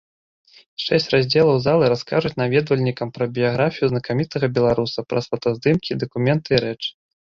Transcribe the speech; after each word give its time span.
Шэсць 0.83 1.11
раздзелаў 1.13 1.57
залы 1.67 1.85
раскажуць 1.93 2.33
наведвальнікам 2.43 3.07
пра 3.19 3.29
біяграфію 3.37 3.85
знакамітага 3.95 4.53
беларуса 4.59 4.99
праз 5.11 5.23
фотаздымкі, 5.33 6.03
дакументы 6.07 6.49
і 6.61 6.69
рэчы. 6.71 6.91